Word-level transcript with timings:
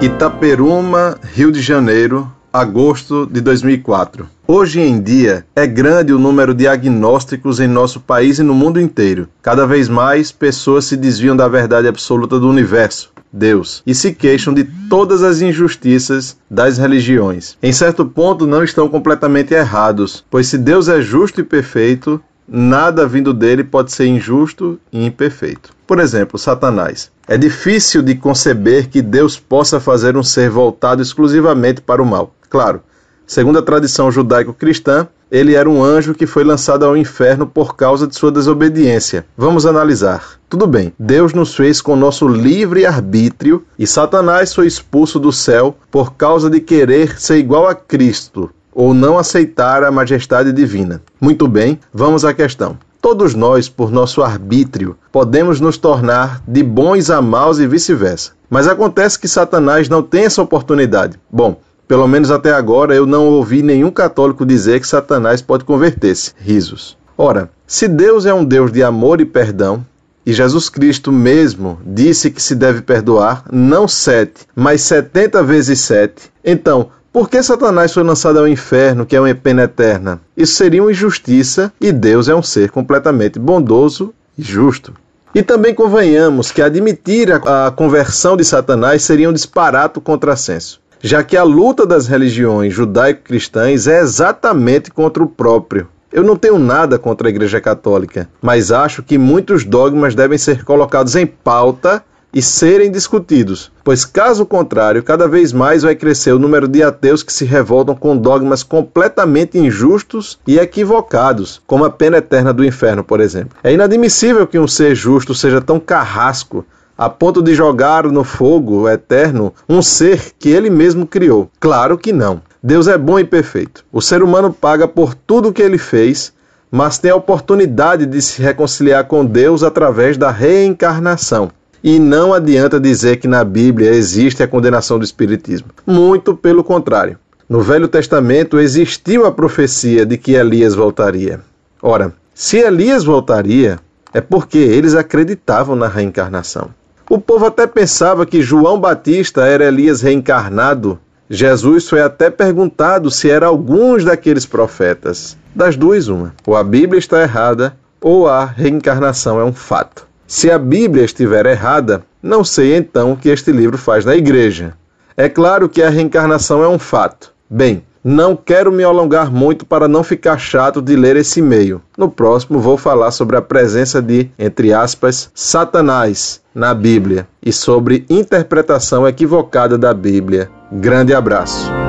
Itaperuma, 0.00 1.18
Rio 1.34 1.50
de 1.50 1.62
Janeiro, 1.62 2.30
agosto 2.52 3.26
de 3.26 3.40
2004. 3.40 4.28
Hoje 4.46 4.78
em 4.78 5.00
dia, 5.00 5.46
é 5.56 5.66
grande 5.66 6.12
o 6.12 6.18
número 6.18 6.54
de 6.54 6.68
agnósticos 6.68 7.60
em 7.60 7.66
nosso 7.66 7.98
país 8.00 8.38
e 8.38 8.42
no 8.42 8.54
mundo 8.54 8.78
inteiro. 8.78 9.26
Cada 9.40 9.66
vez 9.66 9.88
mais, 9.88 10.30
pessoas 10.30 10.84
se 10.84 10.98
desviam 10.98 11.34
da 11.34 11.48
verdade 11.48 11.88
absoluta 11.88 12.38
do 12.38 12.48
universo, 12.48 13.10
Deus, 13.32 13.82
e 13.86 13.94
se 13.94 14.12
queixam 14.12 14.52
de 14.52 14.64
todas 14.88 15.22
as 15.22 15.40
injustiças 15.40 16.36
das 16.48 16.76
religiões. 16.76 17.56
Em 17.62 17.72
certo 17.72 18.04
ponto, 18.04 18.46
não 18.46 18.62
estão 18.62 18.90
completamente 18.90 19.54
errados, 19.54 20.22
pois 20.30 20.46
se 20.46 20.58
Deus 20.58 20.88
é 20.88 21.00
justo 21.00 21.40
e 21.40 21.44
perfeito, 21.44 22.20
nada 22.48 23.06
vindo 23.06 23.32
dele 23.32 23.64
pode 23.64 23.92
ser 23.92 24.06
injusto 24.06 24.78
e 24.92 25.04
imperfeito. 25.04 25.70
Por 25.86 25.98
exemplo, 25.98 26.38
Satanás. 26.38 27.10
É 27.28 27.36
difícil 27.36 28.02
de 28.02 28.14
conceber 28.14 28.88
que 28.88 29.02
Deus 29.02 29.38
possa 29.38 29.80
fazer 29.80 30.16
um 30.16 30.22
ser 30.22 30.48
voltado 30.48 31.02
exclusivamente 31.02 31.80
para 31.80 32.02
o 32.02 32.06
mal. 32.06 32.32
Claro, 32.48 32.80
segundo 33.26 33.58
a 33.58 33.62
tradição 33.62 34.10
judaico-cristã, 34.10 35.08
ele 35.30 35.54
era 35.54 35.68
um 35.68 35.82
anjo 35.82 36.14
que 36.14 36.26
foi 36.26 36.44
lançado 36.44 36.84
ao 36.84 36.96
inferno 36.96 37.46
por 37.46 37.74
causa 37.74 38.06
de 38.06 38.14
sua 38.14 38.30
desobediência. 38.30 39.26
Vamos 39.36 39.66
analisar. 39.66 40.38
Tudo 40.48 40.68
bem, 40.68 40.92
Deus 40.96 41.34
nos 41.34 41.56
fez 41.56 41.80
com 41.80 41.96
nosso 41.96 42.28
livre 42.28 42.86
arbítrio 42.86 43.64
e 43.76 43.86
Satanás 43.86 44.54
foi 44.54 44.68
expulso 44.68 45.18
do 45.18 45.32
céu 45.32 45.76
por 45.90 46.14
causa 46.14 46.48
de 46.48 46.60
querer 46.60 47.20
ser 47.20 47.38
igual 47.38 47.66
a 47.66 47.74
Cristo 47.74 48.50
ou 48.76 48.92
não 48.92 49.16
aceitar 49.16 49.82
a 49.82 49.90
majestade 49.90 50.52
divina. 50.52 51.00
Muito 51.18 51.48
bem, 51.48 51.80
vamos 51.94 52.26
à 52.26 52.34
questão. 52.34 52.76
Todos 53.00 53.34
nós, 53.34 53.70
por 53.70 53.90
nosso 53.90 54.22
arbítrio, 54.22 54.98
podemos 55.10 55.60
nos 55.60 55.78
tornar 55.78 56.42
de 56.46 56.62
bons 56.62 57.08
a 57.08 57.22
maus 57.22 57.58
e 57.58 57.66
vice-versa. 57.66 58.32
Mas 58.50 58.68
acontece 58.68 59.18
que 59.18 59.26
Satanás 59.26 59.88
não 59.88 60.02
tem 60.02 60.26
essa 60.26 60.42
oportunidade. 60.42 61.18
Bom, 61.30 61.58
pelo 61.88 62.06
menos 62.06 62.30
até 62.30 62.52
agora 62.52 62.94
eu 62.94 63.06
não 63.06 63.26
ouvi 63.28 63.62
nenhum 63.62 63.90
católico 63.90 64.44
dizer 64.44 64.78
que 64.78 64.86
Satanás 64.86 65.40
pode 65.40 65.64
converter-se. 65.64 66.32
Risos. 66.38 66.98
Ora, 67.16 67.48
se 67.66 67.88
Deus 67.88 68.26
é 68.26 68.34
um 68.34 68.44
Deus 68.44 68.70
de 68.70 68.82
amor 68.82 69.22
e 69.22 69.24
perdão, 69.24 69.86
e 70.26 70.34
Jesus 70.34 70.68
Cristo 70.68 71.10
mesmo 71.10 71.78
disse 71.82 72.30
que 72.30 72.42
se 72.42 72.54
deve 72.54 72.82
perdoar, 72.82 73.44
não 73.50 73.88
sete, 73.88 74.46
mas 74.54 74.82
setenta 74.82 75.42
vezes 75.42 75.80
sete, 75.80 76.30
então 76.44 76.90
por 77.16 77.30
que 77.30 77.42
Satanás 77.42 77.94
foi 77.94 78.02
lançado 78.02 78.38
ao 78.38 78.46
inferno, 78.46 79.06
que 79.06 79.16
é 79.16 79.20
uma 79.20 79.34
pena 79.34 79.62
eterna? 79.62 80.20
Isso 80.36 80.52
seria 80.52 80.82
uma 80.82 80.90
injustiça 80.90 81.72
e 81.80 81.90
Deus 81.90 82.28
é 82.28 82.34
um 82.34 82.42
ser 82.42 82.70
completamente 82.70 83.38
bondoso 83.38 84.12
e 84.36 84.42
justo. 84.42 84.92
E 85.34 85.42
também 85.42 85.74
convenhamos 85.74 86.52
que 86.52 86.60
admitir 86.60 87.32
a, 87.32 87.70
conversão 87.70 88.36
de 88.36 88.44
Satanás 88.44 89.02
seria 89.02 89.30
um 89.30 89.32
disparate 89.32 89.98
contrassenso 89.98 90.78
já 91.00 91.22
que 91.22 91.38
a 91.38 91.42
luta 91.42 91.86
das 91.86 92.06
religiões 92.06 92.74
judaico-cristãs 92.74 93.86
é 93.86 94.00
exatamente 94.00 94.90
contra 94.90 95.22
o 95.22 95.26
próprio. 95.26 95.88
Eu 96.12 96.22
não 96.22 96.36
tenho 96.36 96.58
nada 96.58 96.98
contra 96.98 97.28
a 97.28 97.30
Igreja 97.30 97.60
Católica, 97.62 98.28
mas 98.42 98.70
acho 98.70 99.02
que 99.02 99.16
muitos 99.16 99.64
dogmas 99.64 100.14
devem 100.14 100.36
ser 100.36 100.64
colocados 100.64 101.16
em 101.16 101.26
pauta 101.26 102.02
e 102.32 102.42
serem 102.42 102.90
discutidos, 102.90 103.70
pois 103.82 104.04
caso 104.04 104.44
contrário, 104.44 105.02
cada 105.02 105.26
vez 105.26 105.52
mais 105.52 105.82
vai 105.82 105.94
crescer 105.94 106.32
o 106.32 106.38
número 106.38 106.68
de 106.68 106.82
ateus 106.82 107.22
que 107.22 107.32
se 107.32 107.44
revoltam 107.44 107.94
com 107.94 108.16
dogmas 108.16 108.62
completamente 108.62 109.58
injustos 109.58 110.38
e 110.46 110.58
equivocados, 110.58 111.62
como 111.66 111.84
a 111.84 111.90
pena 111.90 112.18
eterna 112.18 112.52
do 112.52 112.64
inferno, 112.64 113.02
por 113.02 113.20
exemplo. 113.20 113.56
É 113.64 113.72
inadmissível 113.72 114.46
que 114.46 114.58
um 114.58 114.68
ser 114.68 114.94
justo 114.94 115.34
seja 115.34 115.60
tão 115.60 115.80
carrasco 115.80 116.64
a 116.98 117.10
ponto 117.10 117.42
de 117.42 117.54
jogar 117.54 118.04
no 118.04 118.24
fogo 118.24 118.88
eterno 118.88 119.52
um 119.68 119.82
ser 119.82 120.32
que 120.38 120.48
ele 120.48 120.70
mesmo 120.70 121.06
criou? 121.06 121.50
Claro 121.60 121.98
que 121.98 122.12
não. 122.12 122.40
Deus 122.62 122.88
é 122.88 122.96
bom 122.96 123.18
e 123.18 123.24
perfeito. 123.24 123.84
O 123.92 124.00
ser 124.00 124.22
humano 124.22 124.52
paga 124.52 124.88
por 124.88 125.14
tudo 125.14 125.50
o 125.50 125.52
que 125.52 125.62
ele 125.62 125.78
fez, 125.78 126.32
mas 126.70 126.98
tem 126.98 127.10
a 127.10 127.16
oportunidade 127.16 128.06
de 128.06 128.20
se 128.22 128.40
reconciliar 128.40 129.04
com 129.04 129.24
Deus 129.24 129.62
através 129.62 130.16
da 130.16 130.30
reencarnação. 130.30 131.50
E 131.82 131.98
não 131.98 132.32
adianta 132.32 132.80
dizer 132.80 133.16
que 133.16 133.28
na 133.28 133.44
Bíblia 133.44 133.90
existe 133.90 134.42
a 134.42 134.48
condenação 134.48 134.98
do 134.98 135.04
Espiritismo. 135.04 135.68
Muito 135.86 136.34
pelo 136.34 136.64
contrário. 136.64 137.18
No 137.48 137.60
Velho 137.60 137.86
Testamento 137.86 138.58
existiu 138.58 139.24
a 139.24 139.30
profecia 139.30 140.04
de 140.04 140.18
que 140.18 140.32
Elias 140.32 140.74
voltaria. 140.74 141.40
Ora, 141.80 142.12
se 142.34 142.58
Elias 142.58 143.04
voltaria, 143.04 143.78
é 144.12 144.20
porque 144.20 144.58
eles 144.58 144.94
acreditavam 144.94 145.76
na 145.76 145.86
reencarnação. 145.86 146.70
O 147.08 147.18
povo 147.20 147.46
até 147.46 147.66
pensava 147.66 148.26
que 148.26 148.42
João 148.42 148.80
Batista 148.80 149.46
era 149.46 149.66
Elias 149.66 150.02
reencarnado. 150.02 150.98
Jesus 151.30 151.88
foi 151.88 152.00
até 152.02 152.30
perguntado 152.30 153.10
se 153.12 153.30
era 153.30 153.46
alguns 153.46 154.04
daqueles 154.04 154.44
profetas. 154.44 155.36
Das 155.54 155.76
duas, 155.76 156.08
uma. 156.08 156.34
Ou 156.44 156.56
a 156.56 156.64
Bíblia 156.64 156.98
está 156.98 157.22
errada, 157.22 157.76
ou 158.00 158.28
a 158.28 158.44
reencarnação 158.44 159.38
é 159.40 159.44
um 159.44 159.52
fato. 159.52 160.06
Se 160.26 160.50
a 160.50 160.58
Bíblia 160.58 161.04
estiver 161.04 161.46
errada, 161.46 162.02
não 162.22 162.42
sei 162.42 162.74
então 162.74 163.12
o 163.12 163.16
que 163.16 163.28
este 163.28 163.52
livro 163.52 163.78
faz 163.78 164.04
na 164.04 164.16
igreja. 164.16 164.74
É 165.16 165.28
claro 165.28 165.68
que 165.68 165.82
a 165.82 165.88
reencarnação 165.88 166.62
é 166.64 166.68
um 166.68 166.78
fato. 166.78 167.32
Bem, 167.48 167.84
não 168.02 168.36
quero 168.36 168.70
me 168.70 168.84
alongar 168.84 169.32
muito 169.32 169.64
para 169.64 169.88
não 169.88 170.02
ficar 170.02 170.38
chato 170.38 170.82
de 170.82 170.94
ler 170.96 171.16
esse 171.16 171.40
e-mail. 171.40 171.80
No 171.96 172.08
próximo 172.08 172.58
vou 172.58 172.76
falar 172.76 173.10
sobre 173.10 173.36
a 173.36 173.42
presença 173.42 174.02
de, 174.02 174.30
entre 174.38 174.72
aspas, 174.72 175.30
Satanás 175.34 176.40
na 176.54 176.74
Bíblia 176.74 177.26
e 177.44 177.52
sobre 177.52 178.04
interpretação 178.08 179.06
equivocada 179.06 179.78
da 179.78 179.92
Bíblia. 179.92 180.50
Grande 180.72 181.14
abraço. 181.14 181.85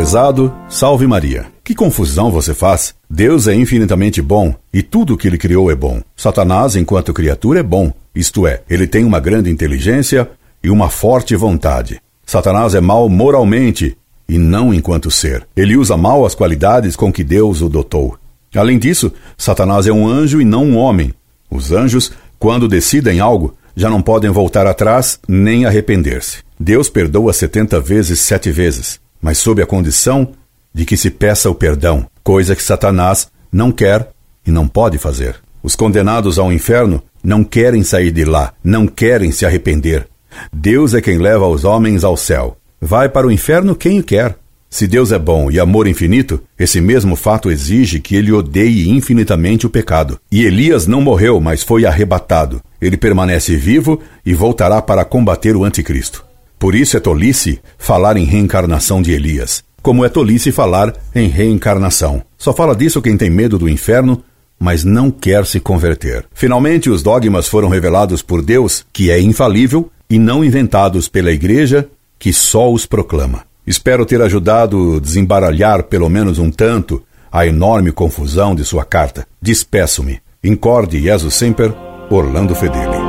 Prezado, 0.00 0.50
salve 0.66 1.06
Maria. 1.06 1.44
Que 1.62 1.74
confusão 1.74 2.30
você 2.30 2.54
faz? 2.54 2.94
Deus 3.08 3.46
é 3.46 3.54
infinitamente 3.54 4.22
bom 4.22 4.54
e 4.72 4.82
tudo 4.82 5.12
o 5.12 5.16
que 5.16 5.28
ele 5.28 5.36
criou 5.36 5.70
é 5.70 5.74
bom. 5.74 6.00
Satanás, 6.16 6.74
enquanto 6.74 7.12
criatura, 7.12 7.60
é 7.60 7.62
bom, 7.62 7.92
isto 8.14 8.46
é, 8.46 8.62
ele 8.70 8.86
tem 8.86 9.04
uma 9.04 9.20
grande 9.20 9.50
inteligência 9.50 10.30
e 10.64 10.70
uma 10.70 10.88
forte 10.88 11.36
vontade. 11.36 12.00
Satanás 12.24 12.74
é 12.74 12.80
mau 12.80 13.10
moralmente 13.10 13.94
e 14.26 14.38
não 14.38 14.72
enquanto 14.72 15.10
ser. 15.10 15.46
Ele 15.54 15.76
usa 15.76 15.98
mal 15.98 16.24
as 16.24 16.34
qualidades 16.34 16.96
com 16.96 17.12
que 17.12 17.22
Deus 17.22 17.60
o 17.60 17.68
dotou. 17.68 18.16
Além 18.54 18.78
disso, 18.78 19.12
Satanás 19.36 19.86
é 19.86 19.92
um 19.92 20.08
anjo 20.08 20.40
e 20.40 20.46
não 20.46 20.64
um 20.64 20.78
homem. 20.78 21.12
Os 21.50 21.72
anjos, 21.72 22.10
quando 22.38 22.66
decidem 22.66 23.20
algo, 23.20 23.54
já 23.76 23.90
não 23.90 24.00
podem 24.00 24.30
voltar 24.30 24.66
atrás 24.66 25.20
nem 25.28 25.66
arrepender-se. 25.66 26.38
Deus 26.58 26.88
perdoa 26.88 27.34
setenta 27.34 27.78
vezes 27.78 28.20
sete 28.20 28.50
vezes, 28.50 28.98
mas 29.20 29.38
sob 29.38 29.62
a 29.62 29.66
condição 29.66 30.32
de 30.72 30.84
que 30.84 30.96
se 30.96 31.10
peça 31.10 31.50
o 31.50 31.54
perdão, 31.54 32.06
coisa 32.22 32.54
que 32.54 32.62
Satanás 32.62 33.28
não 33.52 33.72
quer 33.72 34.10
e 34.46 34.50
não 34.50 34.68
pode 34.68 34.98
fazer. 34.98 35.36
Os 35.62 35.76
condenados 35.76 36.38
ao 36.38 36.52
inferno 36.52 37.02
não 37.22 37.44
querem 37.44 37.82
sair 37.82 38.10
de 38.10 38.24
lá, 38.24 38.54
não 38.64 38.86
querem 38.86 39.30
se 39.30 39.44
arrepender, 39.44 40.06
Deus 40.52 40.94
é 40.94 41.00
quem 41.00 41.18
leva 41.18 41.46
os 41.46 41.64
homens 41.64 42.04
ao 42.04 42.16
céu. 42.16 42.56
Vai 42.80 43.08
para 43.08 43.26
o 43.26 43.32
inferno 43.32 43.74
quem 43.74 44.00
o 44.00 44.02
quer. 44.02 44.36
Se 44.68 44.86
Deus 44.86 45.10
é 45.10 45.18
bom 45.18 45.50
e 45.50 45.58
amor 45.58 45.88
infinito, 45.88 46.40
esse 46.58 46.80
mesmo 46.80 47.16
fato 47.16 47.50
exige 47.50 47.98
que 47.98 48.14
ele 48.14 48.30
odeie 48.30 48.88
infinitamente 48.88 49.66
o 49.66 49.70
pecado. 49.70 50.18
E 50.30 50.44
Elias 50.44 50.86
não 50.86 51.00
morreu, 51.00 51.40
mas 51.40 51.62
foi 51.62 51.84
arrebatado. 51.84 52.62
Ele 52.80 52.96
permanece 52.96 53.56
vivo 53.56 54.00
e 54.24 54.32
voltará 54.32 54.80
para 54.80 55.04
combater 55.04 55.56
o 55.56 55.64
anticristo. 55.64 56.24
Por 56.60 56.74
isso 56.74 56.94
é 56.94 57.00
tolice 57.00 57.58
falar 57.78 58.18
em 58.18 58.24
reencarnação 58.26 59.00
de 59.00 59.12
Elias, 59.12 59.64
como 59.80 60.04
é 60.04 60.10
tolice 60.10 60.52
falar 60.52 60.94
em 61.14 61.26
reencarnação. 61.26 62.22
Só 62.36 62.52
fala 62.52 62.76
disso 62.76 63.00
quem 63.00 63.16
tem 63.16 63.30
medo 63.30 63.58
do 63.58 63.66
inferno, 63.66 64.22
mas 64.58 64.84
não 64.84 65.10
quer 65.10 65.46
se 65.46 65.58
converter. 65.58 66.26
Finalmente, 66.34 66.90
os 66.90 67.02
dogmas 67.02 67.48
foram 67.48 67.70
revelados 67.70 68.20
por 68.20 68.42
Deus, 68.42 68.84
que 68.92 69.10
é 69.10 69.18
infalível, 69.18 69.90
e 70.08 70.18
não 70.18 70.44
inventados 70.44 71.08
pela 71.08 71.32
Igreja, 71.32 71.88
que 72.18 72.30
só 72.30 72.70
os 72.70 72.84
proclama. 72.84 73.44
Espero 73.66 74.04
ter 74.04 74.20
ajudado 74.20 74.96
a 74.96 75.00
desembaralhar 75.00 75.84
pelo 75.84 76.10
menos 76.10 76.38
um 76.38 76.50
tanto 76.50 77.02
a 77.32 77.46
enorme 77.46 77.90
confusão 77.90 78.54
de 78.54 78.66
sua 78.66 78.84
carta. 78.84 79.26
Despeço-me. 79.40 80.20
Incorde 80.44 81.00
Jesus 81.00 81.32
Semper, 81.32 81.72
Orlando 82.10 82.54
Fedeli. 82.54 82.99